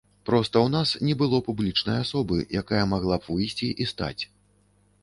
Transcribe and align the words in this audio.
Проста 0.27 0.55
ў 0.61 0.69
нас 0.75 0.93
не 1.09 1.13
было 1.19 1.39
публічнай 1.49 2.01
асобы, 2.07 2.41
якая 2.63 2.83
магла 2.95 3.15
б 3.23 3.31
выйсці 3.35 3.73
і 3.85 3.93
стаць. 3.95 4.21